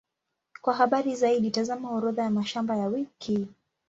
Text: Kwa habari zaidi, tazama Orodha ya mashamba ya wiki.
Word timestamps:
Kwa 0.61 0.73
habari 0.73 1.15
zaidi, 1.15 1.51
tazama 1.51 1.91
Orodha 1.91 2.23
ya 2.23 2.29
mashamba 2.29 2.77
ya 2.77 2.87
wiki. 2.87 3.47